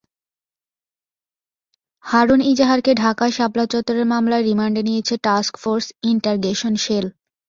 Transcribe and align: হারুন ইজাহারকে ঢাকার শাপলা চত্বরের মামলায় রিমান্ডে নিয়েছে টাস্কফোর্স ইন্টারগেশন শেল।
হারুন 2.05 2.41
ইজাহারকে 2.51 2.91
ঢাকার 2.95 3.31
শাপলা 3.31 3.65
চত্বরের 3.65 4.05
মামলায় 4.05 4.43
রিমান্ডে 4.43 4.81
নিয়েছে 4.83 5.15
টাস্কফোর্স 5.25 5.85
ইন্টারগেশন 6.03 6.73
শেল। 6.85 7.05